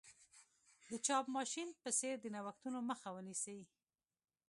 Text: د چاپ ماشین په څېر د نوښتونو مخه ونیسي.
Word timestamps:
د 0.87 0.89
چاپ 1.05 1.25
ماشین 1.35 1.67
په 1.83 1.89
څېر 1.99 2.15
د 2.21 2.25
نوښتونو 2.35 2.79
مخه 2.89 3.09
ونیسي. 3.13 3.59